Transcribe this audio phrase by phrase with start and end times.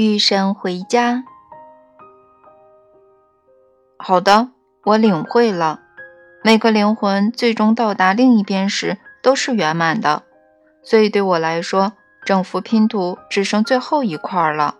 [0.00, 1.24] 与神回家。
[3.98, 4.50] 好的，
[4.84, 5.80] 我领会了。
[6.44, 10.22] 每个灵魂最终到达另一边时都是圆满的，
[10.84, 11.94] 所以对我来说，
[12.24, 14.76] 整幅拼图只剩最后一块了。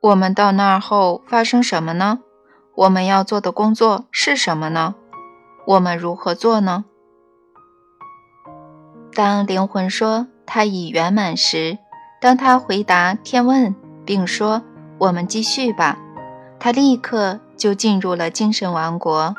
[0.00, 2.20] 我们到那儿后发生什么呢？
[2.74, 4.94] 我们要做的工作是什么呢？
[5.66, 6.86] 我们如何做呢？
[9.12, 11.76] 当灵魂说它已圆满时，
[12.20, 14.62] 当他回答天问，并说
[14.98, 15.98] “我们继续吧”，
[16.58, 19.34] 他立刻就进入了精神王国。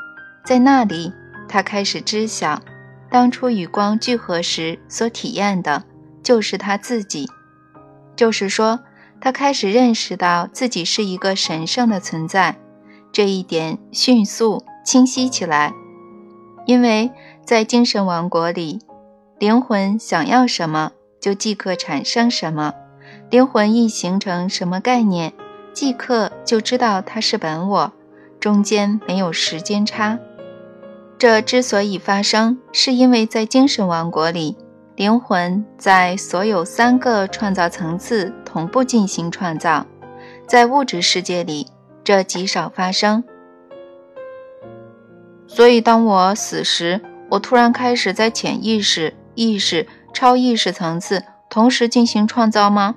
[0.45, 1.13] 在那里，
[1.47, 2.61] 他开始知晓，
[3.09, 5.83] 当初与光聚合时所体验的，
[6.23, 7.27] 就是他自己。
[8.15, 8.79] 就是说。
[9.21, 12.55] 他开始认识到自己是一个神圣的存在，
[13.11, 15.73] 这一点迅速清晰起来。
[16.65, 17.11] 因为
[17.43, 18.79] 在精神王国里，
[19.37, 22.73] 灵魂想要什么就即刻产生什么，
[23.29, 25.33] 灵魂一形成什么概念，
[25.73, 27.93] 即刻就知道它是本我，
[28.39, 30.19] 中间没有时间差。
[31.17, 34.55] 这之所以发生，是因为在精神王国里。
[34.95, 39.85] 灵魂在所有三个创造层次同步进行创造，
[40.45, 41.67] 在物质世界里，
[42.03, 43.23] 这极少发生。
[45.47, 52.95] 所以，当我死时，我突然开始在潜意识、意识、超意识层次同时进行创造吗？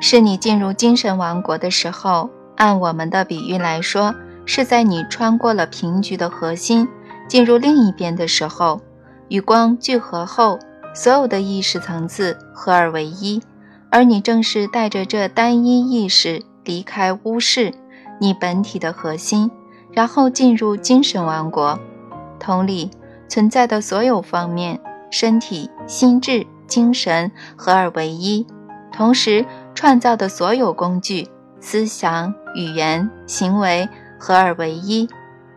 [0.00, 6.88] 是你进入精神王国的时候，按我们的比喻来说，是在你穿过了平局的核心，
[7.28, 8.80] 进入另一边的时候。
[9.28, 10.58] 与光聚合后，
[10.94, 13.42] 所有的意识层次合二为一，
[13.90, 17.72] 而你正是带着这单一意识离开巫世，
[18.20, 19.50] 你本体的核心，
[19.92, 21.78] 然后进入精神王国。
[22.38, 22.90] 同理，
[23.28, 24.80] 存在的所有方面，
[25.10, 28.46] 身体、心智、精神合二为一，
[28.92, 29.44] 同时
[29.74, 31.28] 创造的所有工具、
[31.60, 35.08] 思想、语言、行为合二为一，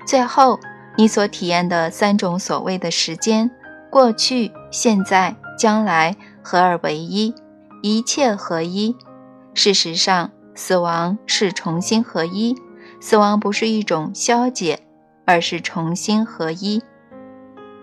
[0.06, 0.60] 最后
[0.96, 3.50] 你所体验的三种所谓的时间。
[3.90, 7.34] 过去、现在、将来合二为一，
[7.82, 8.96] 一切合一。
[9.54, 12.56] 事实上，死亡是重新合一。
[13.00, 14.80] 死亡不是一种消解，
[15.26, 16.82] 而是重新合一。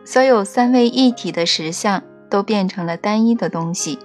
[0.04, 3.98] 所有三位一体的实相都变成了单一的东西。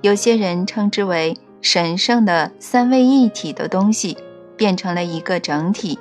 [0.00, 4.16] 有些人称之为神圣的三位一体的东西，
[4.56, 5.98] 变成了一个整体。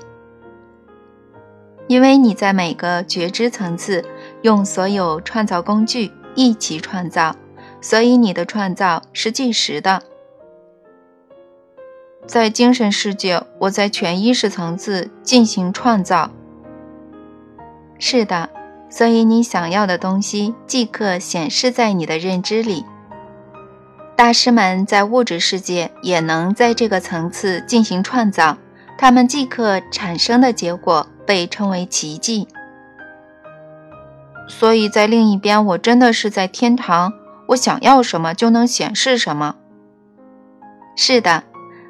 [1.88, 4.06] 因为你在每个觉知层次。
[4.42, 7.36] 用所有创造工具一起创造，
[7.80, 10.02] 所以你的创造是即时的。
[12.26, 16.32] 在精神世界，我在全意识层次进行创造。
[18.00, 18.50] 是的，
[18.92, 22.86] 所以你想要的东西即刻显示在你的认知里。
[24.16, 28.58] 大师们在物质世界也能在这个层次进行创造，
[28.98, 32.48] 他们即刻产生的结果被称为奇迹。
[34.48, 37.14] 所以在另一边，我真的是在天堂。
[37.48, 39.56] 我想要什么就能显示什么。
[40.96, 41.44] 是的，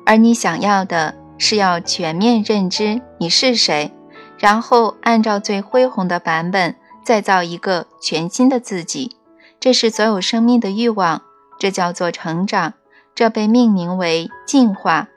[0.05, 3.91] 而你想要的是要全面认知你是谁，
[4.37, 9.15] 然后按照最恢宏的版本再造一个全新的自己。
[9.59, 11.21] 这是所有生命的欲望，
[11.59, 12.73] 这叫做成长，
[13.13, 15.09] 这被命名为进化。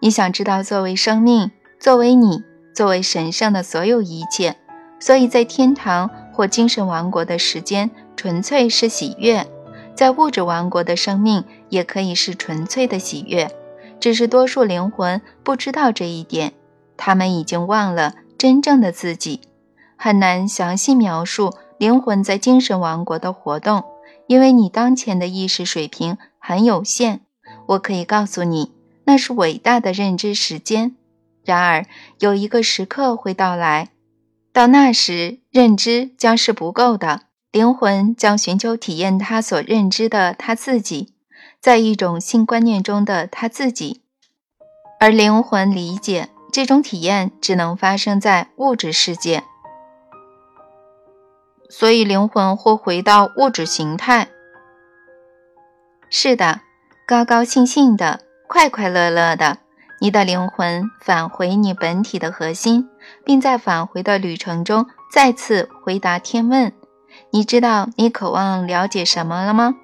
[0.00, 2.42] 你想知道作为生命，作为你，
[2.74, 4.56] 作为神圣的所有一切。
[4.98, 6.10] 所以在天堂。
[6.34, 9.46] 或精神王国的时间纯粹是喜悦，
[9.94, 13.50] 在物质王国的生命也可以是纯粹的喜悦，
[14.00, 16.54] 只是多数灵魂不知道这一点，
[16.96, 19.42] 他们已经忘了真正的自己，
[20.04, 23.84] 很难详细描述灵魂在精神王国的活动，
[24.26, 27.20] 因为你当前的意识水平很有限。
[27.68, 28.72] 我可以告诉你，
[29.04, 30.96] 那是伟大的认知时间，
[31.44, 31.86] 然而
[32.18, 33.90] 有一个时刻会到来。
[34.52, 37.20] 到那时，认知将是不够的，
[37.52, 41.14] 灵魂将寻求体验他所认知的他自己，
[41.60, 44.00] 在一种新观念中的他自己，
[44.98, 49.44] 而灵魂理解这种体验只能发生在物质世界，
[51.74, 54.28] 所以灵魂会回到物质形态。
[56.10, 56.60] 是的，
[57.06, 59.56] 高高兴兴的，快快乐乐的。
[59.98, 62.90] 你的灵魂返回你本体的核心，
[63.24, 66.70] 并在返回的旅程中再次回答天问：
[67.30, 69.74] 你知道你渴望了解什么了吗？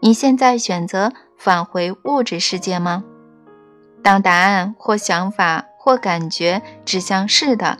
[0.00, 3.02] 你现在选择返回物质世界吗？
[4.04, 7.78] 当答案或想法或感觉指向是的，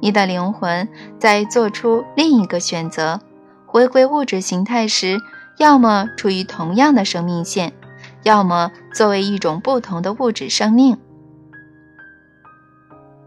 [0.00, 0.88] 你的灵魂
[1.18, 3.20] 在做出另一个选择，
[3.66, 5.18] 回归物质形态时，
[5.58, 7.72] 要么处于同样的生命线。
[8.22, 10.98] 要么作为一种不同的物质生命。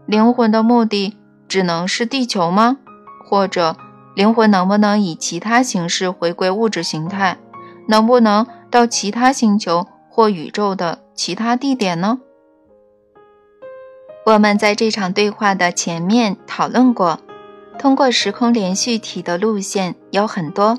[0.06, 1.16] 灵魂的目的
[1.48, 2.76] 只能是地球吗？
[3.26, 3.76] 或者，
[4.14, 7.38] 灵魂能不能以其他形式回归物质形态？
[7.88, 12.20] 能不能到其他星球或宇宙的其他地点呢？
[14.26, 17.20] 我们在这场对话的前面讨论过，
[17.78, 20.78] 通过时空连续体的路线有很多。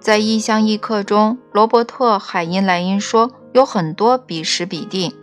[0.00, 5.14] 在《异乡异客》中，罗伯特·海因莱因说有很多彼时彼地。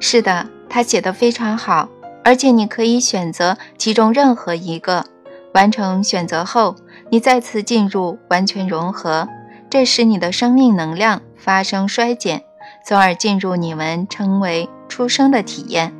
[0.00, 1.88] 是的，他写的非常好，
[2.24, 5.06] 而且你可以选择其中任何一个。
[5.54, 6.76] 完成选择后，
[7.08, 9.26] 你再次进入完全融合，
[9.70, 12.44] 这使你的生命能量发生衰减，
[12.86, 15.92] 从而进入你们称为出生的体验。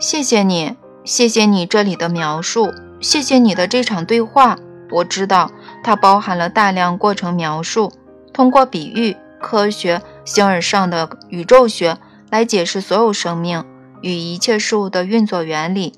[0.00, 0.74] 谢谢你，
[1.04, 4.56] 谢谢你这里的描述，谢谢你的这场对话。
[4.90, 5.50] 我知道
[5.82, 7.92] 它包含了大量过程描述，
[8.32, 10.00] 通过比喻、科学。
[10.24, 11.98] 形而上的宇宙学
[12.30, 13.62] 来解释所有生命
[14.00, 15.92] 与一切事物的运作原理，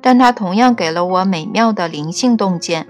[0.00, 2.88] 但它同样给了我美妙的灵性洞见，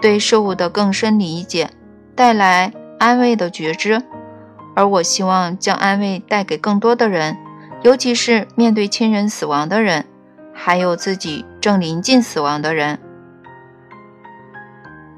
[0.00, 1.68] 对事物的更深理解，
[2.14, 4.02] 带来安慰的觉知。
[4.74, 7.36] 而我希望将安慰带给更多的人，
[7.82, 10.06] 尤其是面对亲人死亡的人，
[10.52, 12.98] 还有自己正临近死亡的人。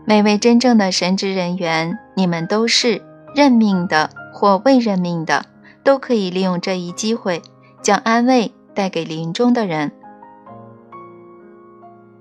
[0.05, 3.03] 每位真正的神职人员，你们都是
[3.35, 4.11] 认命的。
[4.35, 5.45] 或未认命的，
[5.85, 7.43] 都可以利用这一机会，
[7.81, 9.93] 将安慰带给临终的人。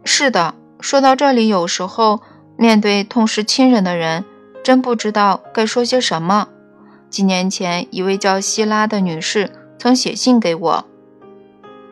[0.04, 2.22] 是的，说到这里，有时候
[2.58, 4.24] 面对痛失亲人的人，
[4.62, 6.50] 真不知道该说些什么。
[7.12, 10.86] 几年前，一位叫希拉的女士曾写信给我：“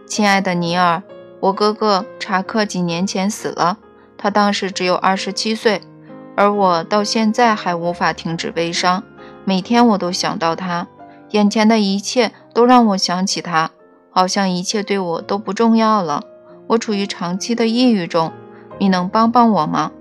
[0.08, 1.04] 亲爱的尼尔，
[1.42, 3.80] 我哥哥查克几年前死了，
[4.18, 5.82] 他当时只有二十七岁，
[6.38, 9.04] 而我到现在还无法停止悲伤。”
[9.44, 10.88] 每天我都想到他，
[11.32, 13.72] 眼前的一切都让我想起他，
[14.12, 16.24] 好像一切对我都不重要了。
[16.68, 18.32] 我处于长期的抑郁中，
[18.78, 19.92] 你能帮帮我吗？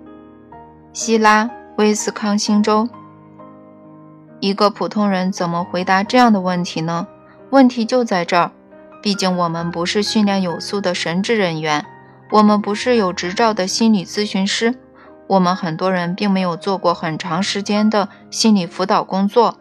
[0.92, 2.88] 希拉，威斯康星州。
[4.40, 7.06] 一个普通人怎么回答这样的问题呢？
[7.50, 8.52] 问题就在这儿，
[9.02, 11.84] 毕竟我们不是训练有素的神职人员，
[12.30, 14.74] 我们不是有执照的心理咨询师。
[15.26, 19.58] 我们很多人并没有做过很长时间的心理辅导工作。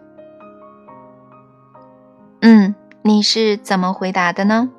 [2.42, 4.70] 嗯，你是怎么回答的呢？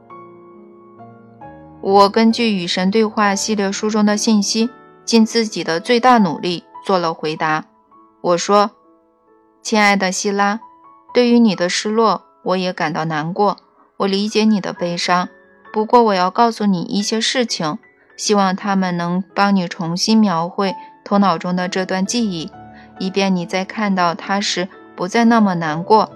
[1.81, 4.71] 我根据《与神对话》系列书中的信息，
[5.05, 7.65] 尽自己的最大努力做了回答。
[8.21, 8.71] 我说
[9.63, 10.61] ：“亲爱的希拉，
[11.13, 13.59] 对于你的失落，我也感到难过。
[13.99, 15.29] 我理解你的悲伤，
[15.73, 17.79] 不过我要告诉你一些事情。”
[18.19, 20.75] 希望他们能帮你重新描绘
[21.05, 22.51] 头脑中的这段记忆，
[22.99, 26.11] 以便你在看到它时不再那么难过。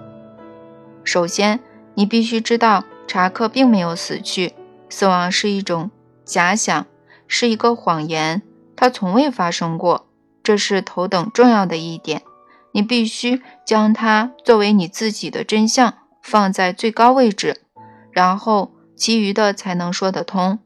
[1.05, 1.61] 首先，
[1.93, 4.53] 你必须知道查克并没有死去，
[4.89, 5.91] 死亡是一种
[6.25, 6.85] 假想，
[7.25, 8.41] 是一个谎言，
[8.75, 10.07] 它从未发生过。
[10.43, 12.21] 这是头等重要的一点，
[12.73, 17.61] 你必须将它作为你自己的真相放在最高位置，
[18.11, 20.59] 然后其余的才能说得通。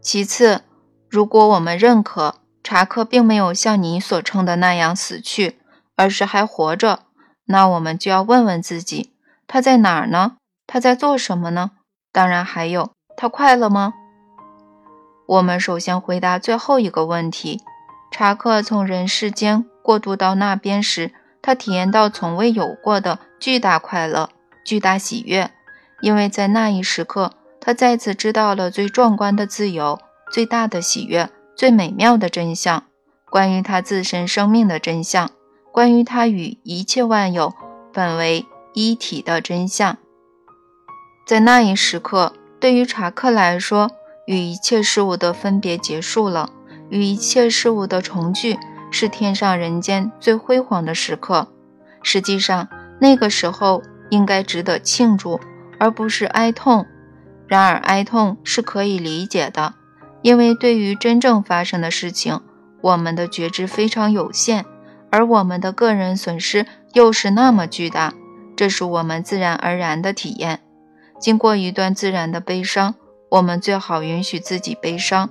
[0.00, 0.62] 其次，
[1.08, 5.58] 如果我们认可查克并没有像你所称的那样死去，
[5.96, 7.04] 而是还活着，
[7.46, 9.12] 那我们就要问问自己：
[9.46, 10.36] 他在哪儿呢？
[10.66, 11.72] 他在做什么呢？
[12.12, 13.94] 当然，还有他快乐吗？
[15.26, 17.60] 我们首先回答最后一个问题：
[18.18, 24.30] 查克从人世间过渡到那边时，他体验到从未有过的巨大快乐、
[24.64, 25.52] 巨大喜悦，
[26.00, 27.30] 因为在那一时刻。
[27.60, 30.00] 他再次知道了最壮观的自由、
[30.32, 32.82] 最大的喜悦、最美妙的真相，
[33.30, 35.30] 关于他自身生命的真相，
[35.70, 37.54] 关于他与一切万有
[37.92, 38.44] 本为
[38.74, 39.96] 一体的真相。
[41.24, 43.88] 在那一时刻，对于查克来说，
[44.26, 46.50] 与一切事物的分别结束了，
[46.90, 48.58] 与一切事物的重聚
[48.90, 51.48] 是天上人间最辉煌的时刻。
[52.02, 52.68] 实际上，
[53.00, 55.40] 那个时候应该值得庆祝，
[55.78, 56.86] 而不是哀痛。
[57.46, 59.74] 然而，哀痛是可以理解的，
[60.22, 62.40] 因为对于真正发生的事情，
[62.82, 64.64] 我们的觉知非常有限，
[65.10, 68.12] 而我们的个人损失又是那么巨大，
[68.54, 70.60] 这是我们自然而然的体验。
[71.18, 72.94] 经过一段自然的悲伤，
[73.30, 75.30] 我们最好允许自己悲伤。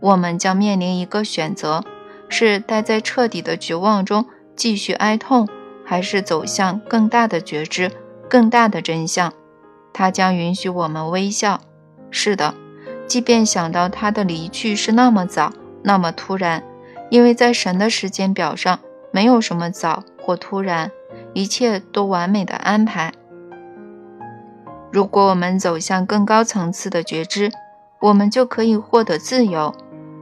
[0.00, 1.84] 我们将面临一个选择：
[2.28, 5.48] 是待在彻底的绝望中继续哀痛，
[5.84, 7.90] 还是走向更大的觉知、
[8.28, 9.32] 更大的真相？
[9.92, 11.60] 他将允许我们微笑。
[12.10, 12.54] 是的，
[13.06, 15.52] 即便想到他的离去是那么早、
[15.82, 16.62] 那么突然，
[17.10, 18.78] 因为在神的时间表上
[19.10, 20.90] 没有什么早或突然，
[21.34, 23.12] 一切都完美的安排。
[24.92, 27.50] 如果我们走向更高层次的觉知，
[28.00, 29.74] 我们就可以获得自由，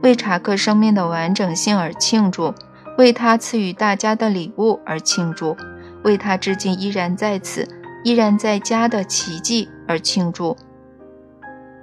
[0.07, 2.53] 为查克生命的完整性而庆祝，
[2.97, 5.57] 为他赐予大家的礼物而庆祝，
[6.01, 7.67] 为他至今依然在此、
[8.05, 10.55] 依然在家的奇迹而庆祝。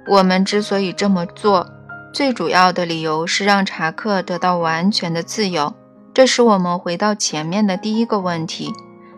[0.07, 1.67] 我们之所以这么做，
[2.11, 5.75] 最主要的理由是让查克得到完全的自由。
[6.11, 8.73] 这使我们回到前面的第一个问题：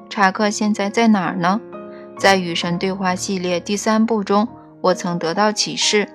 [0.09, 1.61] 查克现在在哪儿呢？
[2.19, 4.49] 在与神对话系列第三部中，
[4.81, 6.09] 我曾得到启示，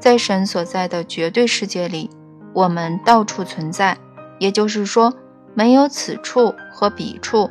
[0.00, 2.08] 在神所在的绝对世界里，
[2.52, 3.96] 我们到处存在，
[4.38, 5.14] 也就是说，
[5.54, 7.50] 没有此处和彼处，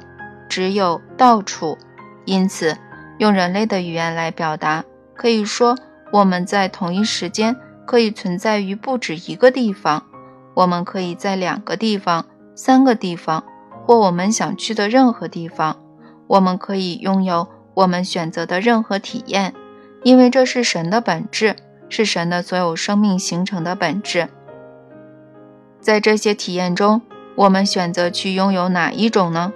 [0.49, 1.77] 只有到处。
[2.25, 2.77] 因此，
[3.17, 4.83] 用人类的语言来表达，
[5.15, 5.77] 可以说
[6.11, 10.03] 我们在同一时间可以存在于不止一个地方。
[10.55, 12.25] 我们可以在两个地方、
[12.55, 13.43] 三个地方，
[13.85, 15.77] 或我们想去的任何地方。
[16.27, 17.47] 我们可以拥有。
[17.77, 19.53] 我们选择的任何体验，
[20.01, 21.55] 因为这是神的本质，
[21.89, 24.29] 是神的所有生命形成的本质。
[25.87, 27.01] 在这些体验中，
[27.35, 29.53] 我们选择去拥有哪一种呢？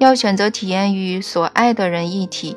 [0.00, 2.56] 要选择体验与所爱的人一体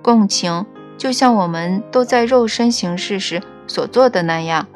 [0.00, 0.64] 共情，
[0.96, 4.68] 就像我们都在肉身形式时所做的那样。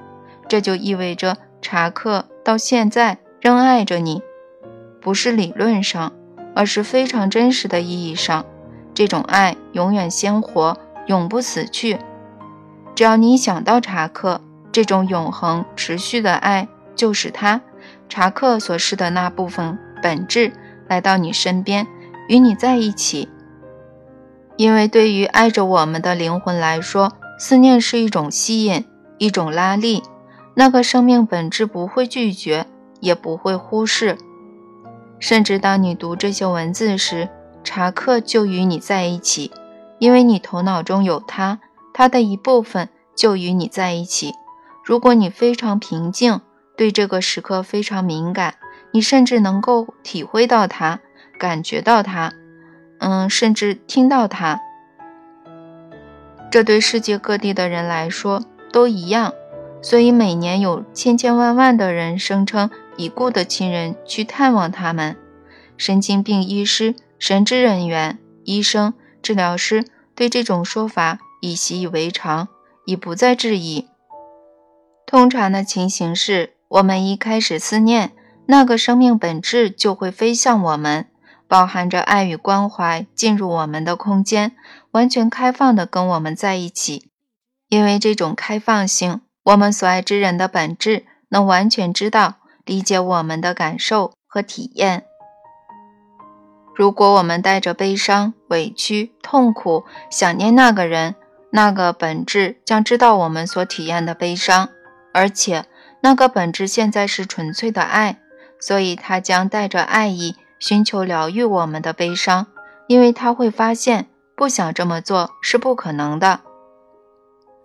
[0.49, 4.21] 这就意味着查克到现在仍爱着你，
[5.01, 6.13] 不是理论上，
[6.53, 8.45] 而是非常真实的意义上。
[8.93, 11.99] 这种爱永远鲜活，永不死去。
[12.97, 14.41] 只要你想到查克，
[14.73, 17.61] 这种永恒持续的爱就是他，
[18.09, 20.53] 查克所示的那部分本质
[20.89, 21.87] 来到你身边，
[22.29, 23.29] 与你在一起。
[24.57, 28.85] 因为对于爱着我们的灵魂来说，思念是一种吸引，
[29.19, 30.03] 一种拉力。
[30.55, 32.67] 那个生命本质不会拒绝，
[33.01, 34.17] 也不会忽视。
[35.19, 37.29] 甚至当你读这些文字时，
[37.65, 39.51] 查克就与你在一起，
[39.99, 41.59] 因为你头脑中有他，
[41.93, 44.33] 他的一部分就与你在一起。
[44.85, 46.41] 如果你非常平静，
[46.77, 48.57] 对这个时刻非常敏感，
[48.93, 51.01] 你甚至能够体会到它，
[51.39, 52.33] 感觉到它，
[52.99, 54.61] 嗯，甚至听到它。
[56.51, 59.33] 这对世界各地的人来说都一样。
[59.83, 65.17] 所以每年有千千万万的人声称已故的亲人去探望他们，
[65.77, 66.95] 神经病医师。
[67.17, 72.49] 神职人员、医生、治疗师对这种说法已习以为常，
[72.85, 73.87] 已不再质疑。
[75.07, 78.11] 通常的情形是，我们一开始思念
[78.47, 81.07] 那个生命本质，就会飞向我们，
[81.47, 84.57] 包含着爱与关怀，进入我们的空间，
[84.91, 87.09] 完全开放的跟我们在一起。
[87.69, 95.05] 因为这种开放性，我们所爱之人的本质能完全知道、理解我们的感受和体验。
[96.75, 101.15] 如果我们带着悲伤、委屈、痛苦想念那个人，
[101.51, 104.71] 那个本质将知道我们所体验的悲伤，
[105.13, 105.67] 而且
[106.05, 108.19] 那个本质现在是纯粹的爱，
[108.61, 112.47] 所以他将带着爱意寻求疗愈我们的悲伤，
[112.89, 114.07] 因为他会发现
[114.37, 116.41] 不想这么做是不可能的。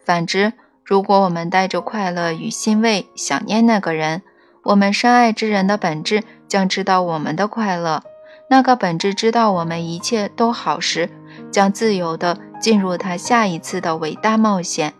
[0.06, 0.54] 反之，
[0.86, 4.22] 如果我们带着快乐与欣慰想念那个人，
[4.64, 8.02] 我们深爱之人的本质将知道我们的快乐。
[8.50, 11.10] 那个本质知道我们一切都好时，
[11.52, 14.94] 将自由地进入他下一次的伟大冒险。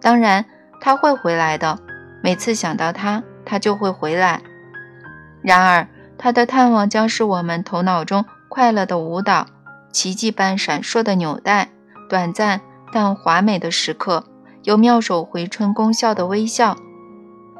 [0.00, 0.44] 当然，
[0.80, 1.78] 他会回来的。
[2.22, 4.42] 每次想到他，他就会回来。
[5.42, 9.46] 然而，他的探望将是我们头脑中快乐的舞蹈，
[9.90, 11.70] 奇迹般闪烁的纽带，
[12.08, 12.60] 短暂
[12.92, 14.24] 但华美的时刻，
[14.64, 16.76] 有妙手回春功效的微笑。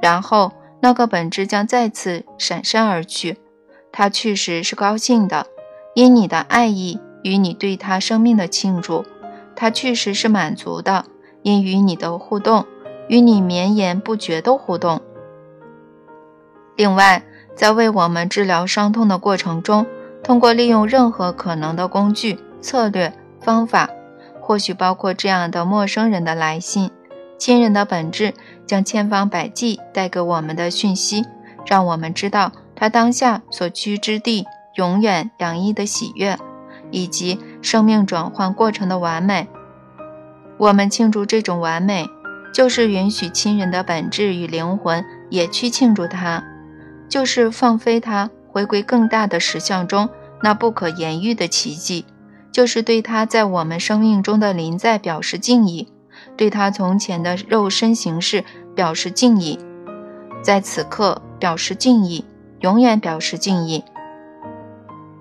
[0.02, 3.38] 然后，那个本质将再次闪身而去。
[3.92, 5.46] 他去时是高兴的，
[5.94, 9.04] 因你的爱意与你对他生命的庆祝；
[9.56, 11.04] 他去时是满足的，
[11.42, 12.66] 因与你的互动，
[13.10, 15.02] 与你绵延不绝的互动。
[16.76, 17.24] 另外，
[17.56, 19.84] 在为我们治疗伤痛的过程中，
[20.22, 23.90] 通过利用任何可能的工具、策略、方法，
[24.40, 26.92] 或许包括这样的陌生人的来信，
[27.36, 28.32] 亲人的本质
[28.64, 31.26] 将千方百计带给我们的讯息，
[31.66, 32.52] 让我们知道。
[32.76, 36.38] 他当下所居之地永远洋溢的喜悦，
[36.92, 39.48] 以及生命转换过程的完美。
[40.56, 42.08] 我们庆祝这种完美，
[42.52, 46.44] 就是允许亲人的本质与灵魂也去庆祝它，
[47.08, 50.08] 就是放飞它，回归更大的实相中
[50.42, 52.04] 那不可言喻的奇迹，
[52.52, 55.88] 就是对他在我们生命中的临在表示敬意，
[56.36, 59.58] 对他从前的肉身形式表示敬意，
[60.42, 62.24] 在此刻表示敬意。
[62.60, 63.82] 永远表示敬意。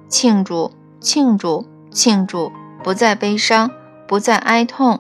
[0.10, 2.52] 庆祝，庆祝，庆祝！
[2.84, 3.72] 不再悲伤，
[4.06, 5.00] 不再哀痛，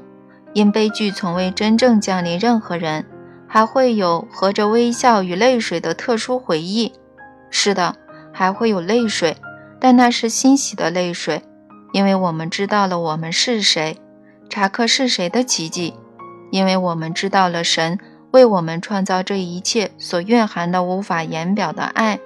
[0.54, 3.06] 因悲剧从未真正降临任何人，
[3.48, 6.94] 还会有合着微笑与泪水的特殊回忆。
[7.50, 7.96] 是的，
[8.32, 9.38] 还会有泪水，
[9.80, 11.42] 但那是欣喜的泪水，
[11.94, 13.98] 因为我们知道了我们是谁，
[14.50, 15.94] 查克是谁的奇迹，
[16.52, 18.00] 因为我们知道了神
[18.32, 22.20] 为我们创造这一切所蕴含的无法言表的爱。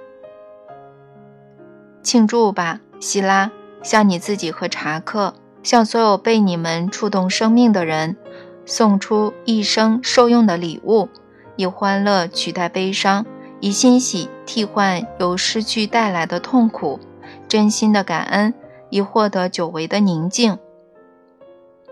[2.02, 3.50] 庆祝吧，希拉，
[3.82, 5.34] 向你自己和查克。
[5.64, 8.16] 向所有被你们触动生命的人，
[8.64, 11.08] 送出一生受用的礼物，
[11.56, 13.26] 以欢乐取代悲伤，
[13.58, 17.00] 以欣喜替换由失去带来的痛苦，
[17.48, 18.54] 真心的感恩，
[18.90, 20.58] 以获得久违的宁静。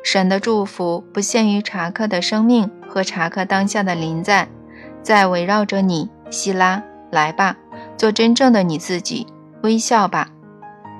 [0.04, 4.48] 神的祝福不限于查克的生命和查克当下的临在，
[5.02, 7.56] 在围绕着你，希拉，来吧，
[7.96, 9.26] 做真正的你自己，
[9.62, 10.28] 微笑吧。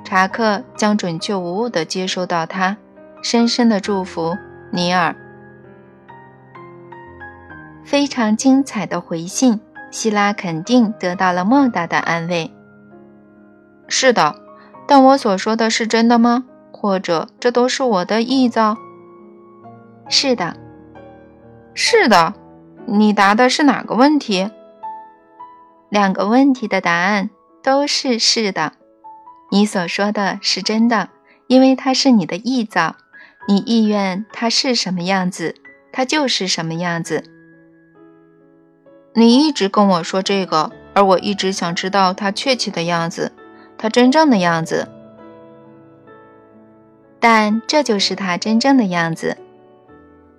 [0.04, 2.76] 查克将准确无误地接收到他
[3.22, 4.36] 深深的祝福，
[4.70, 5.14] 尼尔。
[7.84, 12.52] 非常精彩的回信，希拉肯定得到了莫大的安慰。
[13.88, 14.36] 是的，
[14.86, 16.44] 但我所说的是真的吗？
[16.72, 18.76] 或者这都是我的臆造？
[20.08, 20.56] 是的，
[21.74, 22.34] 是的。
[22.86, 24.50] 你答的是哪个问题？
[25.88, 27.30] 两个问题的答案
[27.62, 28.72] 都是是的。
[29.52, 31.10] 你所说的是真的，
[31.46, 32.96] 因为它是你的臆造。
[33.46, 35.56] 你意愿它是什么样子，
[35.92, 37.24] 它就是什么样子。
[39.12, 43.32] 你一直跟我说这个，而我一直想知道它确切的样子，
[43.76, 44.88] 它真正的样子。
[47.20, 49.36] 但这就是它真正的样子，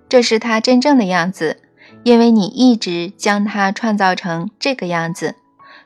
[0.08, 1.58] 这是它真正的样子，
[2.02, 5.36] 因为你一直将它创造成这个样子。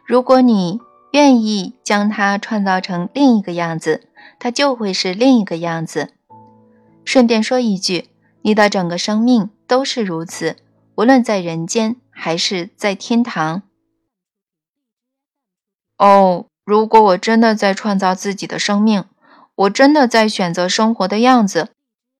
[0.07, 0.81] 如果你。
[1.13, 6.13] 愿意将它创造成另一个样子，它就会是另一个样子。
[7.05, 8.11] 顺便说一句，
[8.43, 10.57] 你的整个生命都是如此，
[10.97, 13.63] 无论在人间还是在天堂。
[15.97, 19.05] 哦，如果我真的在创造自己的生命，
[19.55, 21.71] 我真的在选择生活的样子，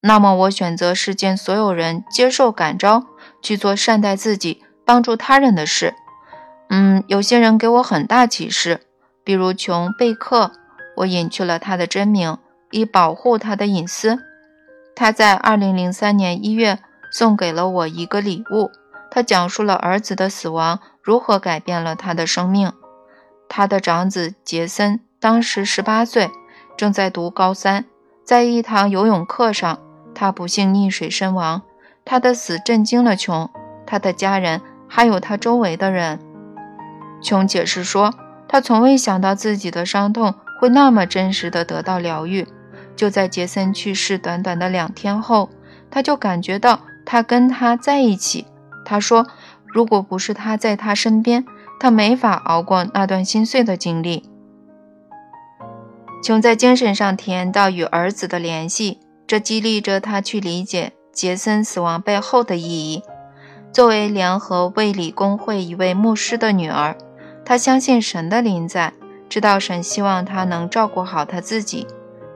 [0.01, 3.05] 那么我选择世间所有人接受感召，
[3.43, 5.95] 去做善待自己、帮助他人的事。
[6.69, 8.81] 嗯，有些人给我很大启示，
[9.25, 10.53] 比如琼贝克，
[10.97, 12.37] 我隐去了他的真名，
[12.71, 14.19] 以保护他的隐私。
[14.95, 16.79] 他在二零零三年一月
[17.11, 18.71] 送给了我一个礼物，
[19.11, 22.73] 他讲述了儿子的死亡如何改变了他的生命。
[23.49, 26.31] 他的长子杰森当时十八岁，
[26.77, 27.87] 正在读高三，
[28.25, 29.79] 在一堂游泳课上，
[30.15, 31.63] 他不幸溺水身亡。
[32.05, 33.49] 他的死震惊了琼、
[33.87, 36.19] 他的家人，还有他周围的人。
[37.21, 38.15] 琼解释说，
[38.49, 42.47] 他从未想到自己的伤痛会那么真实的得到疗愈。
[42.97, 45.51] 就在杰森去世短短的两天后，
[45.91, 48.47] 他就感觉到他跟他在一起。
[48.85, 49.27] 他说，
[49.67, 51.45] 如果不是他在他身边，
[51.79, 54.29] 他没法熬过那段心碎的经历。
[56.25, 63.03] 琼在精神上体验到与儿子的联系，这激励着他去理解杰森死亡背后的意义。
[63.73, 66.97] 作为联合卫理公会一位牧师的女儿。
[67.49, 68.93] 他相信神的临在，
[69.27, 71.87] 知道神希望他能照顾好他自己，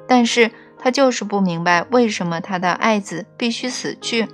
[0.08, 4.26] 但是他就是不明白为什么他的爱子必须死去。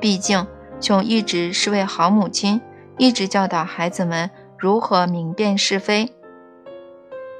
[0.00, 0.46] 毕竟，
[0.80, 2.60] 琼一直是位好母亲，
[2.96, 6.12] 一直教导孩子们如何明辨是非。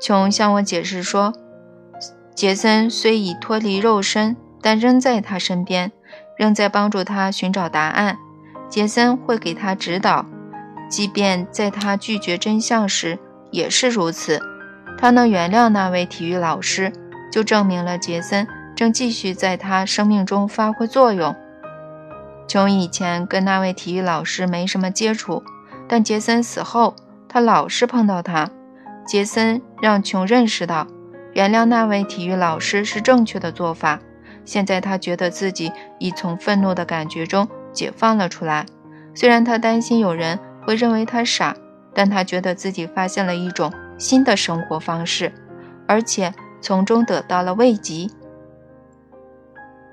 [0.01, 1.33] 琼向我解释说，
[2.35, 5.93] 杰森虽已脱离肉身，但仍在他身边，
[6.37, 8.19] 仍在帮助他寻找答案。
[8.69, 10.27] 杰森会给他指导。
[10.89, 13.19] 即便在他拒绝真相时
[13.51, 14.41] 也是如此，
[14.99, 16.93] 他能原谅那位体育老师，
[17.31, 21.37] 就证明了杰森正继续在他生命中发挥作用。
[22.47, 25.43] 琼以前跟那位体育老师没什么接触，
[25.87, 26.97] 但杰森死后，
[27.29, 28.49] 他老是碰到他。
[29.07, 30.87] 杰森让琼认识到，
[31.35, 34.01] 原谅那位体育老师是正确的做法。
[34.47, 38.65] 现在他觉得自己已从愤怒的感觉中解放了出来，
[39.15, 40.39] 虽然他担心有人。
[40.69, 41.57] 会认为他傻，
[41.95, 45.33] 但他觉得自己发现了一种新的生活方式，
[45.87, 48.11] 而且从中得到了慰藉。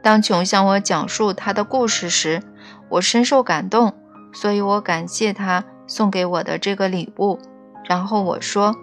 [0.03, 2.43] 当琼向我讲述他的故事时，
[2.89, 3.93] 我深受感动，
[4.33, 7.39] 所以我感谢他送给我的这个礼物。
[7.85, 8.75] 然后我说：“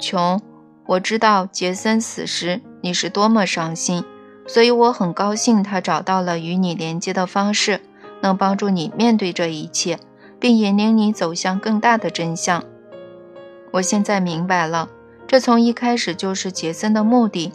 [0.00, 0.40] 琼，
[0.86, 4.02] 我知道杰森死时你是多么伤心，
[4.46, 7.82] 所以我很高兴他找到了与你连接的方式，
[8.22, 9.98] 能帮助你面对这一切。”
[10.42, 12.64] 并引领你走向更大的真相。
[13.70, 14.88] 我现在明白了，
[15.28, 17.52] 这从一开始就是杰森的目的。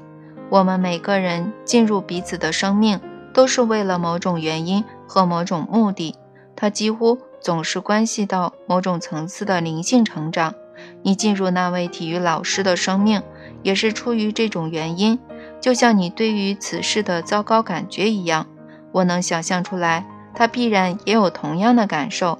[0.50, 3.02] 我们每个人进入彼此的生命，
[3.34, 6.15] 都是为了某种原因和某种目的。
[6.56, 10.56] 它几乎总是关系到某种层次的灵性成长。
[11.04, 13.21] 你进入那位体育老师的生命，
[13.63, 15.19] 也是出于这种原因，
[15.60, 18.47] 就像你对于此事的糟糕感觉一样。
[18.93, 22.39] 我能想象出来，他必然也有同样的感受，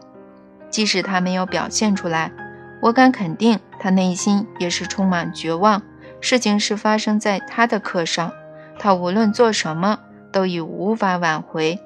[0.78, 2.32] 即使他没有表现出来。
[2.84, 5.82] 我敢肯定，他内心也是充满绝望。
[6.22, 8.32] 事情是发生在他的课上，
[8.78, 9.98] 他无论做什么
[10.32, 11.80] 都已无法挽回。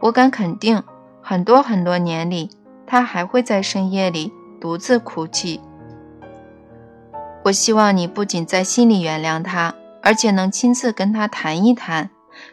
[0.00, 0.82] 我敢肯定，
[1.20, 2.48] 很多很多年里，
[2.86, 5.60] 他还会在深夜里独自哭泣。
[7.44, 12.08] 我希望你不仅在心里原谅他，而且能亲自跟他谈一谈，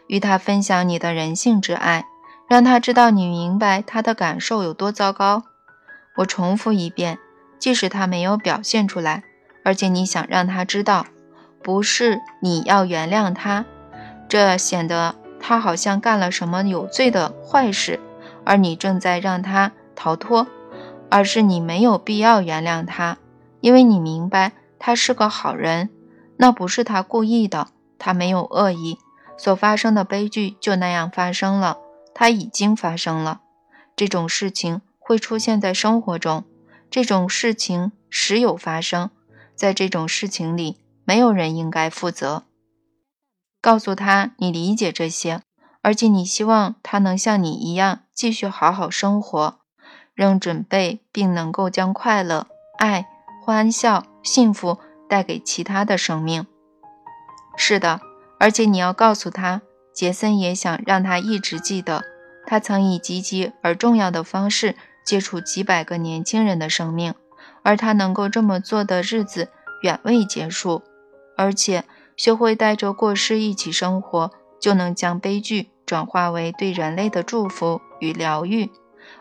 [0.06, 2.04] 与他分享你的人性之爱，
[2.46, 5.44] 让他知道你明白他的感受有多糟糕。
[6.18, 7.18] 我重复一遍，
[7.58, 9.24] 即使他没有表现出来，
[9.64, 11.06] 而且你想让他知道，
[11.62, 13.64] 不是你要原谅他，
[14.28, 17.98] 这显得他好像干了什么有罪的坏事，
[18.44, 20.46] 而你正在让他逃脱，
[21.10, 23.18] 而是你没有必要原谅他，
[23.60, 24.52] 因为你明白。
[24.80, 25.90] 他是个好人，
[26.36, 27.66] 那不是他故意的，
[27.98, 28.96] 他没有恶意，
[29.36, 31.78] 所发生的悲剧就那样发生了，
[32.14, 33.40] 他已经发生了。
[33.96, 36.44] 这种事情会出现在生活中，
[36.90, 39.08] 这种事情时有发生，
[39.54, 42.42] 在这种事情里，没有人应该负责。
[43.62, 45.40] 告诉他你理解这些，
[45.80, 49.60] 而且你希望他能像你一样继续好好生活，
[50.12, 53.08] 仍准备并能够将快乐、爱、
[53.42, 54.04] 欢笑。
[54.22, 54.76] 幸福
[55.08, 56.46] 带给其他的生命。
[57.56, 58.02] 是的，
[58.38, 59.62] 而且你要告诉他，
[59.94, 62.04] 杰森也想让他一直记得，
[62.46, 64.76] 他曾以积极而重要的方式
[65.08, 67.14] 接触几百个年轻人的生命，
[67.62, 69.48] 而他能够这么做的日子
[69.80, 70.82] 远未结束。
[71.34, 78.70] 而且，学会带着过失一起生活，就能将悲剧转化为对人类的祝福与疗愈。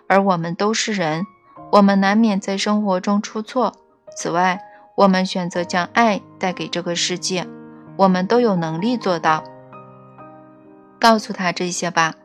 [0.09, 1.25] 而我们都是人，
[1.71, 3.73] 我们难免在生活中出错。
[4.13, 4.59] 此外，
[4.97, 7.47] 我们选择将爱带给这个世界，
[7.95, 9.41] 我们都有能力做到。
[10.99, 12.15] 告诉他这些吧，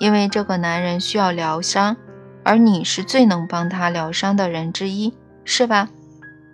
[0.00, 1.96] 因为这个男人需要疗伤，
[2.44, 5.88] 而你是最能帮他疗伤的人之一，是吧？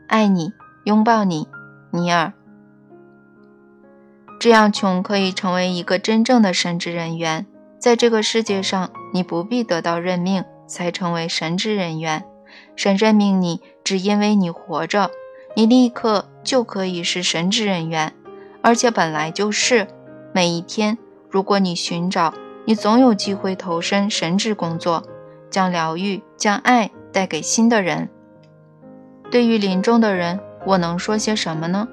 [0.06, 0.52] 爱你，
[0.84, 1.48] 拥抱你，
[1.90, 2.32] 尼尔。
[4.40, 7.46] 这样，琼可以成为一个真正的神职人员。
[7.78, 12.24] 在这个世界上，你不必得到任命才成为神职人员，
[12.76, 15.10] 神任命你，只因为你活着。
[15.56, 18.14] 你立刻就可以是神职人员，
[18.62, 19.88] 而且本来就是。
[20.32, 20.98] 每一天，
[21.30, 25.02] 如果你寻找，你总有机会投身神职工作，
[25.50, 28.08] 将疗愈、将爱带给新的人。
[29.30, 31.88] 对于临终的人，我能说些什么呢？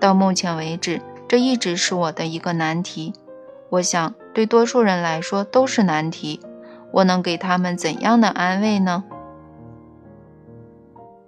[0.00, 3.12] 到目前为止，这一直是我的一个难题。
[3.70, 6.40] 我想，对多数人来说都是难题。
[6.92, 9.04] 我能给他们怎样的安慰呢？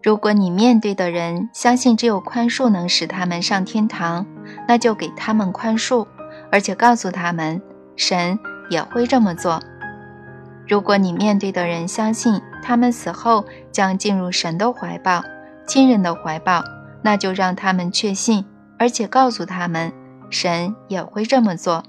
[0.02, 4.26] 如果你面对的人相信只有宽恕能使他们上天堂，
[4.66, 6.06] 那就给他们宽恕，
[6.50, 7.60] 而且告诉他们，
[7.96, 8.38] 神
[8.70, 9.60] 也会这么做。
[10.68, 15.22] 如果你面对的人相信他们死后将进入神的怀抱、
[15.66, 16.62] 亲人的怀抱，
[17.02, 18.44] 那就让他们确信，
[18.78, 19.92] 而且告诉他们，
[20.30, 21.82] 神也会这么做。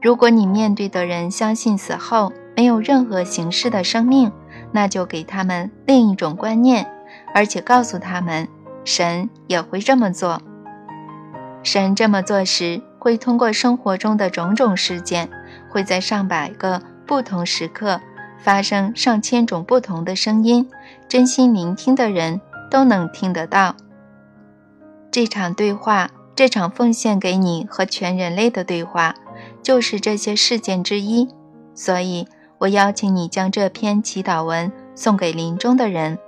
[0.00, 4.32] 如果你面对的人相信死后没有任何形式的生命，
[4.72, 6.86] 那就给他们另一种观念。
[7.34, 8.46] 而且告诉他们，
[8.84, 10.40] 神也会这么做。
[11.62, 15.30] 神这么做时，会通过生活中的种种事件，
[15.70, 16.82] 会在上百个
[17.12, 18.00] 不同时刻
[18.38, 20.66] 发生上千种不同的声音，
[21.10, 23.76] 真心聆听的人都能听得到。
[25.10, 29.14] 这场对话，这场奉献给你和全人类的对话，
[29.62, 31.28] 就是这些事件之一。
[31.74, 36.18] 所以，我邀请你将这篇祈祷文送给临终的人。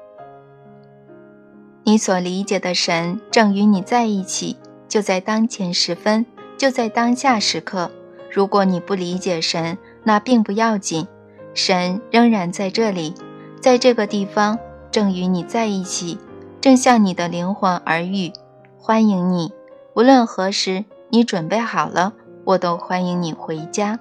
[1.85, 6.27] 你所理解的神正与你在一起，就在当前时分，
[6.59, 7.91] 就在当下时刻。
[8.31, 11.09] 如果你不理解神，那并不要紧，
[11.55, 13.15] 神仍然在这里，
[13.61, 14.59] 在这个地方，
[14.91, 16.19] 正与你在一起，
[16.61, 18.33] 正向你的灵魂耳语，
[18.79, 19.53] 欢迎你。
[19.95, 22.13] 无论何时你准备好了，
[22.45, 23.99] 我都欢迎你回家。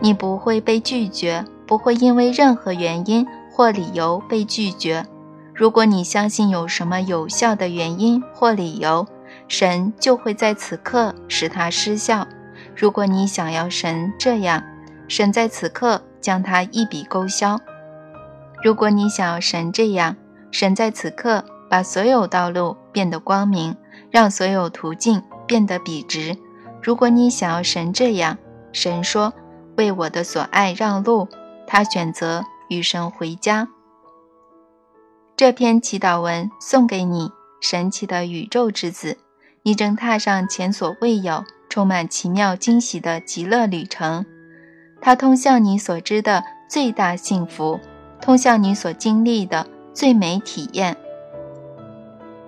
[0.00, 5.06] 你不会被拒绝，不会因为任何原因或理由被拒绝。
[5.54, 9.06] 如果你相信有什么有效的原因或理由，
[9.46, 12.26] 神就会在此刻使它失效。
[12.76, 14.62] 如果你想要神这样，
[15.08, 17.60] 神在此刻将它一笔勾销。
[18.62, 20.16] 如果你想要神这样，
[20.50, 23.76] 神在此刻把所有道路变得光明，
[24.10, 26.36] 让所有途径变得笔直。
[26.82, 28.38] 如果你想要神这样，
[28.72, 29.32] 神说
[29.76, 31.28] ：“为我的所爱让路。”
[31.66, 33.68] 他选择与神回家。
[35.34, 39.16] 这篇祈祷文送给你，神奇的宇宙之子，
[39.62, 41.42] 你正踏上前所未有、
[41.74, 44.24] 充满奇妙惊喜的极乐旅程。
[45.00, 47.80] 它通向你所知的最大幸福，
[48.20, 50.96] 通向你所经历的最美体验。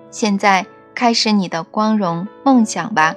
[0.09, 3.15] 现在开始你的光荣梦想吧，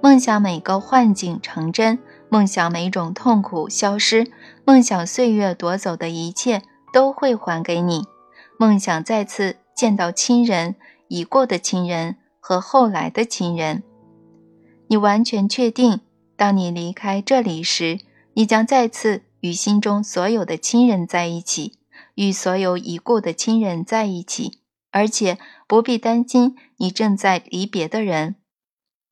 [0.00, 1.98] 梦想每个幻境成真，
[2.30, 4.32] 梦想每种痛苦消失，
[4.64, 8.06] 梦想岁月夺走的一切都会还给你。
[8.58, 10.76] 梦想再次见到亲人、
[11.08, 13.82] 已过的亲人和后来的亲人。
[14.90, 16.00] 你完全确定，
[16.36, 18.00] 当你离开这里时，
[18.34, 21.78] 你将再次与心中所有的亲人在一起，
[22.16, 24.58] 与所有已故的亲人在一起，
[24.90, 28.34] 而且不必担心你正在离别的人，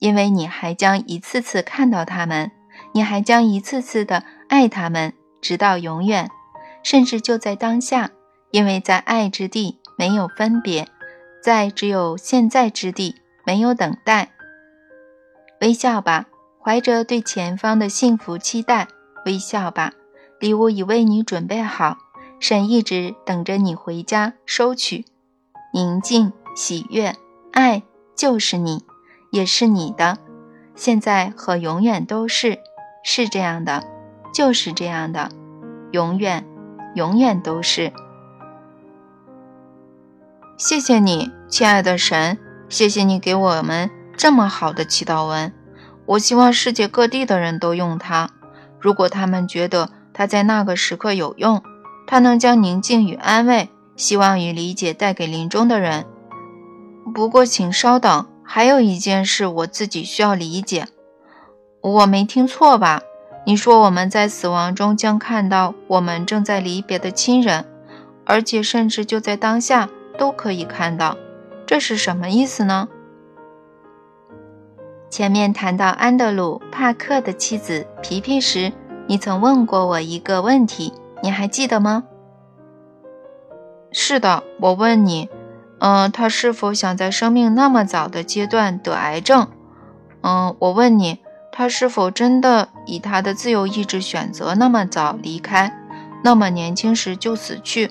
[0.01, 2.51] 因为你还将一次次看到他们，
[2.93, 6.29] 你还将一次次的爱他们，直到永远，
[6.83, 8.11] 甚至就在当下。
[8.51, 10.89] 因为在爱之地没有分别，
[11.41, 13.15] 在只有现在之地
[13.45, 14.33] 没有等待。
[15.61, 16.27] 微笑吧，
[16.63, 18.89] 怀着对前方的幸福期待，
[19.25, 19.93] 微笑吧，
[20.39, 21.97] 礼物已为你准备好，
[22.39, 25.05] 神一直等着你回家收取。
[25.75, 27.15] 宁静、喜悦、
[27.53, 27.83] 爱
[28.17, 28.85] 就是你，
[29.31, 30.19] 也是你的，
[30.75, 32.59] 现在和永远都是，
[33.03, 33.85] 是这样的，
[34.33, 35.31] 就是这样的，
[35.93, 36.47] 永远，
[36.95, 37.93] 永远都是。
[40.57, 45.51] 谢谢你，亲爱的神，谢谢你给我们这么好的祈祷文。
[46.05, 48.29] 我希望世界各地的人都用它。
[48.81, 51.63] 如果他们觉得它在那个时刻有用，
[52.07, 56.05] 它能将宁静与安慰、希望与理解带给临终的人。
[57.15, 60.89] 不过，请稍等，还有一件事我自己需要理解。
[61.81, 63.01] 我没听错吧？
[63.47, 67.65] 你说我们在死亡中将看到我们正在离别的亲人，
[68.27, 69.89] 而且甚至就在当下。
[70.19, 71.17] 都可以看到，
[71.65, 72.89] 这是什么意思呢？
[75.11, 78.73] 前面谈到安德鲁·帕克的妻子皮皮时，
[79.07, 80.93] 你曾问过我一个问题，
[81.23, 82.05] 你还记得吗？
[83.91, 85.29] 是的，我问你，
[85.79, 89.49] 嗯，他是否想在生命那么早的阶段得癌症？
[90.23, 91.19] 嗯，我问你，
[91.51, 95.73] 他是否真的以他的自由意志选择那么早离开，
[96.23, 97.91] 那么年轻时就死去？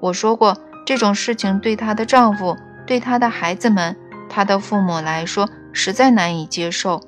[0.00, 0.56] 我说过。
[0.86, 3.96] 这种事情对她的丈夫、对她的孩子们、
[4.28, 7.00] 她的父母来说实在难以接受。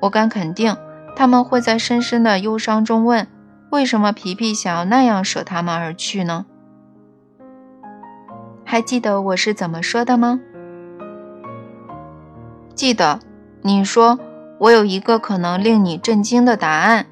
[0.00, 0.76] 我敢肯定，
[1.14, 3.26] 他们会在深深的忧伤中问：
[3.70, 6.46] 为什么皮皮想要那样舍他们而去呢？
[8.64, 10.40] 还记得我是怎么说的吗？
[12.74, 13.20] 记得，
[13.62, 14.18] 你说
[14.58, 17.06] 我有一个可能令你震惊的答案。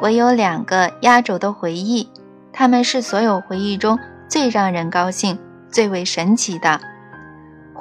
[0.00, 2.08] 我有两个压轴的回忆。
[2.58, 3.98] 他们是所有回忆中
[4.30, 5.38] 最让人高兴、
[5.70, 6.80] 最为神奇的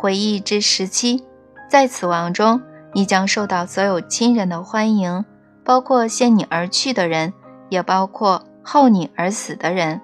[0.06, 1.24] 回忆之时期。
[1.68, 2.62] 在死亡中，
[2.94, 5.26] 你将受到所有亲人的欢迎，
[5.64, 7.34] 包括先你而去的人，
[7.70, 10.00] 也包括后你而死的人。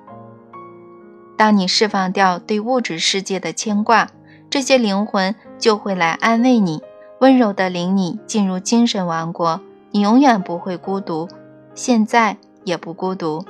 [1.38, 4.10] 当你释放掉对物质世界的牵挂，
[4.50, 6.82] 这些灵魂就会来安慰你，
[7.20, 9.62] 温柔地领你进入精神王国。
[9.92, 11.30] 你永远不会孤独，
[11.76, 13.46] 现在也不孤独。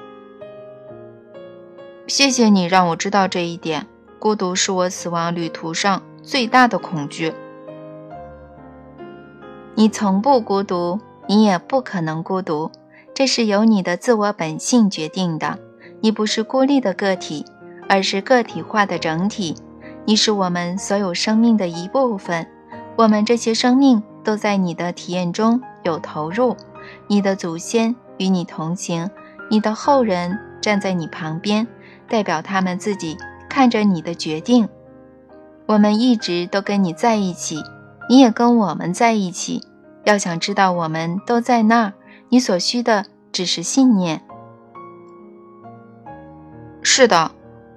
[2.08, 3.88] 谢谢你让我知道这一点。
[4.20, 7.34] 孤独是我死亡旅途上最大的恐惧。
[9.76, 12.72] 你从不孤独，你也不可能孤独，
[13.14, 15.58] 这是由你的自我本性决定的。
[16.02, 17.46] 你不是孤立的个体，
[17.88, 19.56] 而是个体化的整体。
[20.06, 22.46] 你是我们所有生命的一部分。
[22.98, 26.58] 我们这些生命都在你的体验中有投入。
[27.08, 29.10] 你的祖先与你同行，
[29.50, 31.68] 你的后人站在你旁边。
[32.08, 33.16] 代表他们自己
[33.48, 34.68] 看着你的决定，
[35.72, 37.64] 我们一直都跟你在一起，
[38.10, 39.64] 你也跟我们在一起。
[40.04, 41.94] 要想知道我们都在那儿，
[42.28, 44.22] 你所需的只是信念。
[46.84, 47.32] 是的，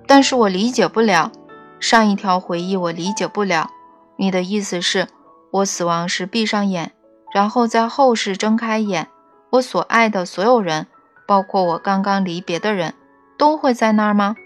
[0.08, 1.30] 但是我理解不了
[1.78, 3.70] 上一条回忆，我理解不了。
[4.16, 5.06] 你的意思是，
[5.52, 6.90] 我死亡时闭上眼，
[7.32, 9.06] 然后在后世睁开眼，
[9.50, 10.88] 我所爱的所有人，
[11.28, 12.94] 包括我刚刚离别的人。
[13.36, 14.36] 都会在那儿吗？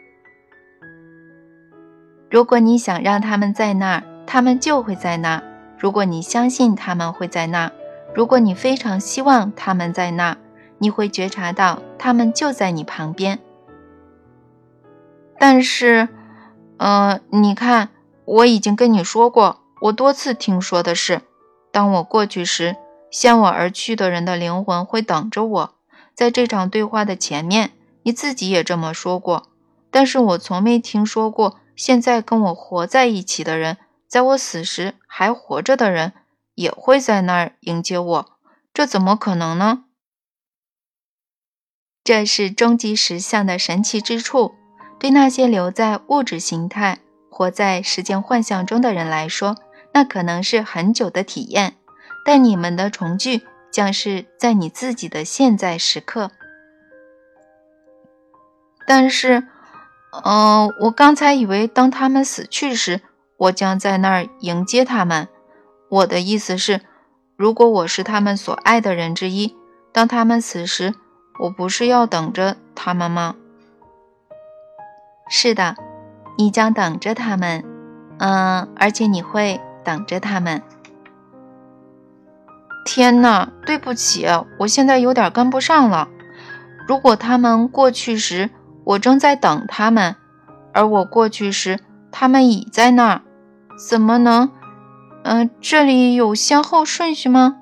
[2.30, 5.42] 如果你想让他们在那儿，他们就会在那儿。
[5.78, 7.72] 如果你相信他们会在那儿，
[8.14, 10.36] 如果你非常希望他们在那儿，
[10.78, 13.38] 你会觉察到他们就在你旁边。
[15.38, 16.08] 但是，
[16.76, 17.88] 嗯，你看，
[18.24, 21.22] 我已经跟你说过，我多次听说的是，
[21.70, 22.76] 当我过去时，
[23.10, 25.74] 先我而去的人的灵魂会等着我。
[26.14, 27.70] 在这场对话的前面，
[28.02, 29.44] 你自己也这么说过，
[29.90, 36.12] 但是我从没听说过现在跟我活在一起的人，在我死时还活着的人
[36.56, 38.38] 也会在那儿迎接我，
[38.74, 39.84] 这怎么可能呢？
[42.02, 44.56] 这是终极实相的神奇之处。
[44.98, 46.98] 对那些留在物质形态、
[47.30, 49.54] 活在时间幻象中的人来说，
[49.92, 51.76] 那可能是很久的体验。
[52.24, 56.32] 但你们的重聚将是在你自己的现在时刻。
[58.84, 59.46] 但是，
[60.24, 63.00] 嗯，我刚才以为当他们死去时，
[63.36, 65.28] 我将在那儿迎接他们。
[65.88, 66.80] 我的意思是，
[67.36, 69.56] 如果我是他们所爱的人之一，
[69.92, 70.94] 当他们死时，
[71.40, 73.36] 我不是要等着他们吗？
[75.30, 75.76] 是的，
[76.36, 77.64] 你将等着他们，
[78.18, 80.62] 嗯，而且你会等着他们。
[82.84, 84.26] 天哪，对不起，
[84.58, 86.08] 我现在有点跟不上了。
[86.86, 88.48] 如果他们过去时，
[88.88, 90.16] 我正在等他们，
[90.72, 91.78] 而我过去时，
[92.10, 93.22] 他们已在那儿，
[93.76, 94.50] 怎么能？
[95.24, 97.56] 嗯，这里有先后顺序吗？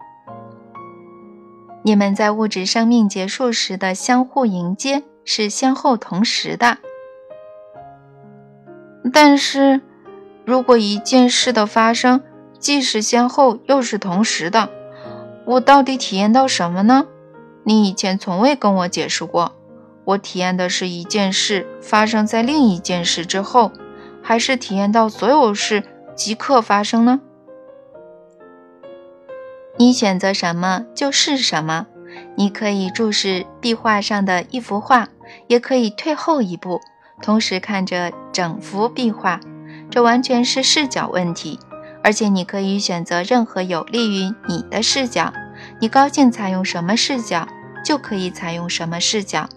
[1.82, 6.78] 你们在物质生命结束时的相互迎接是先后同时的。
[9.12, 9.80] 但是，
[10.44, 12.22] 如果一件事的发生
[12.60, 14.70] 既是先后又是同时的，
[15.44, 17.06] 我到底体验到什么呢？
[17.64, 19.55] 你以前从未跟我解释过。
[20.06, 23.72] 我体验的是一件事发生在另一件事之后，
[24.22, 25.82] 还是体验到所有事
[26.14, 27.20] 即刻发生呢？
[29.76, 31.86] 你选择什么就是什么。
[32.36, 35.08] 你可以注视壁画上的一幅画，
[35.48, 36.80] 也可以退后一步。
[37.20, 39.40] 同时看着整幅壁画，
[39.90, 41.58] 这完全是视角问题。
[42.02, 45.32] 而且你可以选择任何有利于你的视角，
[45.80, 47.48] 你高兴采用什么视角，
[47.84, 49.48] 就可以采用什么视角。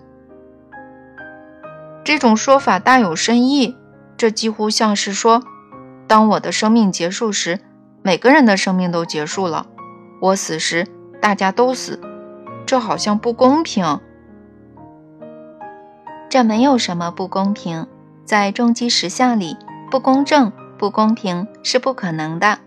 [2.03, 3.77] 这种说法大有深意，
[4.17, 5.43] 这几乎像是说，
[6.07, 7.59] 当我的生命结束时，
[8.01, 9.67] 每个人的生命都结束了；
[10.21, 10.88] 我死时，
[11.21, 11.99] 大家都死。
[12.65, 13.99] 这好像不公平。
[16.29, 17.88] 这没有什么不公平，
[18.23, 19.57] 在终极实相里，
[19.89, 22.59] 不公正、不公平是不可能的。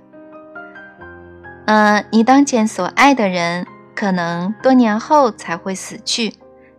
[1.67, 6.35] 嗯，你当前所爱的人可能多年后才会死去，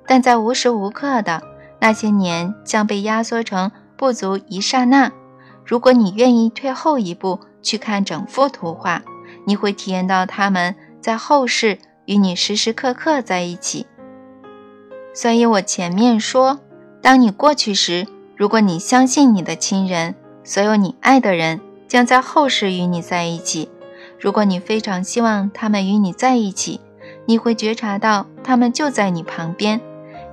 [0.05, 1.41] 但在无时无刻的
[1.83, 5.11] 那些年将被压缩成不足一刹那。
[5.65, 9.01] 如果你愿意退后一步去看整幅图画，
[9.45, 13.85] 你会体验到他们在后世与你时时刻刻在一起。
[15.13, 16.61] 所以我前面说。
[17.01, 20.15] 当你过去时，如果你相信你的亲人，
[20.45, 23.67] 所有你爱的人将在后世与你在一起；
[24.17, 26.79] 如果你非常希望他们与你在一起，
[27.25, 29.81] 你会觉察到他们就在你旁边。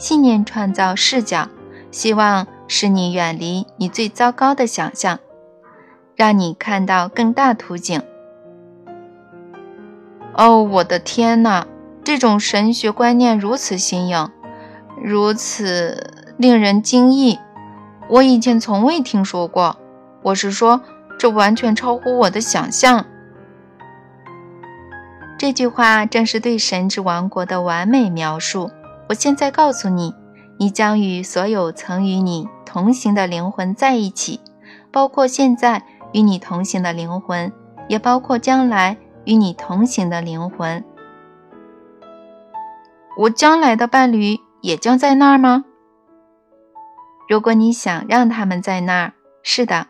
[0.00, 1.50] 信念创造视角，
[1.90, 5.18] 希望使你远离你最糟糕的想象，
[6.16, 8.02] 让你看到更大图景。
[10.32, 11.66] 哦，我的天哪！
[12.02, 14.30] 这种神学观念如此新颖，
[15.00, 16.14] 如此。
[16.38, 17.38] 令人惊异，
[18.08, 19.76] 我以前从未听说过。
[20.22, 20.80] 我是说，
[21.18, 23.04] 这完全超乎我的想象。
[25.36, 28.70] 这句话正是对神之王国的完美描述。
[29.11, 30.14] 我现在告诉你，
[30.57, 34.38] 你将与所有曾与你同行的灵魂在一起，
[34.92, 37.53] 包括现在与你同行的灵魂，
[37.88, 40.85] 也包括将来与你同行的灵魂。
[43.18, 45.64] 我将来的伴侣也将在那儿吗？
[47.29, 49.88] 如果你想让他们在那儿，是的，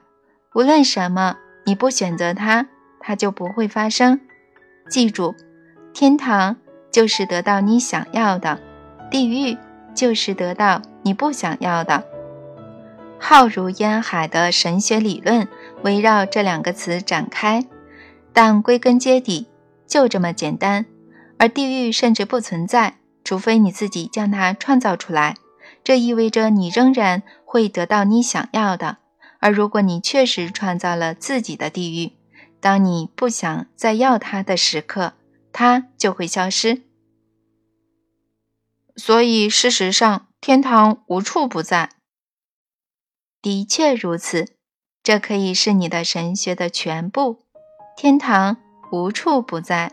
[0.54, 4.18] 无论什么，你不选择它，它就不会发生。
[4.88, 5.34] 记住，
[5.92, 6.56] 天堂
[6.90, 8.58] 就是得到你想要的，
[9.10, 9.58] 地狱
[9.94, 12.04] 就是得到你不想要的。
[13.18, 15.46] 浩如烟海的神学理论
[15.82, 17.66] 围绕这两个词展开，
[18.32, 19.48] 但归根结底
[19.86, 20.86] 就这么简单。
[21.36, 25.36] 而地狱甚至不存在，除非你自己将它创造出来。
[25.82, 28.98] 这意味着你仍然会得到你想要的，
[29.38, 32.12] 而如果你确实创造了自己的地狱，
[32.60, 35.14] 当你不想再要它的时刻，
[35.52, 36.82] 它就会消失。
[39.00, 41.88] 所以，事实上，天堂无处不在。
[43.40, 44.54] 的确如此，
[45.02, 47.40] 这可以是你的神学的全部。
[47.96, 48.58] 天堂
[48.92, 49.92] 无处不在。